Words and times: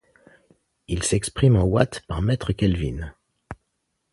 Il 0.87 1.03
s'exprime 1.03 1.55
en 1.55 1.61
watts 1.65 2.01
par 2.07 2.23
mètre-kelvin. 2.23 3.13